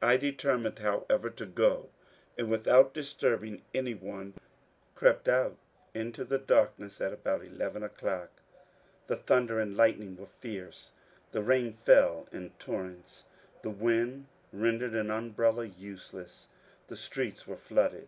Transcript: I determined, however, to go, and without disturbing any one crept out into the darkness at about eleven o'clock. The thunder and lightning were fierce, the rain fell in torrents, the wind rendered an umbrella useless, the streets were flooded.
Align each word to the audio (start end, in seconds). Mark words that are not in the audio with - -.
I 0.00 0.16
determined, 0.16 0.78
however, 0.78 1.28
to 1.28 1.44
go, 1.44 1.88
and 2.38 2.48
without 2.48 2.94
disturbing 2.94 3.62
any 3.74 3.94
one 3.94 4.34
crept 4.94 5.26
out 5.28 5.56
into 5.92 6.24
the 6.24 6.38
darkness 6.38 7.00
at 7.00 7.12
about 7.12 7.44
eleven 7.44 7.82
o'clock. 7.82 8.30
The 9.08 9.16
thunder 9.16 9.58
and 9.58 9.76
lightning 9.76 10.16
were 10.18 10.26
fierce, 10.40 10.92
the 11.32 11.42
rain 11.42 11.72
fell 11.84 12.28
in 12.30 12.50
torrents, 12.60 13.24
the 13.62 13.70
wind 13.70 14.26
rendered 14.52 14.94
an 14.94 15.10
umbrella 15.10 15.64
useless, 15.64 16.46
the 16.86 16.94
streets 16.94 17.48
were 17.48 17.56
flooded. 17.56 18.06